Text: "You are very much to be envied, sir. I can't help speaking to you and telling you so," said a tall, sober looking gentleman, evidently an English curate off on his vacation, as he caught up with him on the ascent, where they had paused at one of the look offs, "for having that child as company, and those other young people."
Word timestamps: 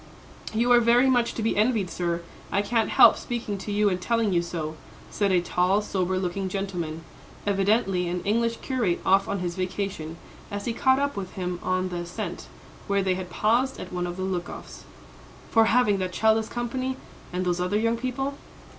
"You 0.51 0.71
are 0.71 0.79
very 0.79 1.07
much 1.11 1.35
to 1.35 1.43
be 1.43 1.55
envied, 1.55 1.91
sir. 1.91 2.23
I 2.51 2.63
can't 2.63 2.89
help 2.89 3.17
speaking 3.17 3.59
to 3.59 3.71
you 3.71 3.87
and 3.87 4.01
telling 4.01 4.33
you 4.33 4.41
so," 4.41 4.75
said 5.11 5.31
a 5.31 5.41
tall, 5.41 5.79
sober 5.83 6.17
looking 6.17 6.49
gentleman, 6.49 7.03
evidently 7.45 8.07
an 8.07 8.23
English 8.23 8.57
curate 8.63 8.99
off 9.05 9.27
on 9.27 9.41
his 9.41 9.55
vacation, 9.55 10.17
as 10.49 10.65
he 10.65 10.73
caught 10.73 10.97
up 10.97 11.15
with 11.15 11.33
him 11.33 11.59
on 11.61 11.89
the 11.89 11.97
ascent, 11.97 12.47
where 12.87 13.03
they 13.03 13.13
had 13.13 13.29
paused 13.29 13.79
at 13.79 13.93
one 13.93 14.07
of 14.07 14.17
the 14.17 14.23
look 14.23 14.49
offs, 14.49 14.85
"for 15.51 15.65
having 15.65 15.99
that 15.99 16.13
child 16.13 16.39
as 16.39 16.49
company, 16.49 16.97
and 17.31 17.45
those 17.45 17.61
other 17.61 17.77
young 17.77 17.95
people." 17.95 18.33